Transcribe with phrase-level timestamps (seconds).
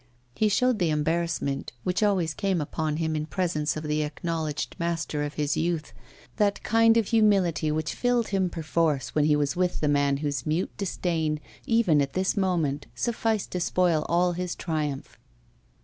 [0.33, 5.21] He showed the embarrassment which always came upon him in presence of the acknowledged master
[5.21, 5.93] of his youth,
[6.37, 10.43] that kind of humility which filled him perforce when he was with the man whose
[10.43, 15.19] mute disdain, even at this moment, sufficed to spoil all his triumph.